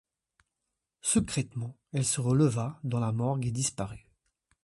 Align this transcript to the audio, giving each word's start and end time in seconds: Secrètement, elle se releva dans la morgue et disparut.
Secrètement, 1.03 1.77
elle 1.93 2.05
se 2.05 2.21
releva 2.21 2.79
dans 2.83 2.99
la 2.99 3.11
morgue 3.11 3.45
et 3.45 3.51
disparut. 3.51 4.07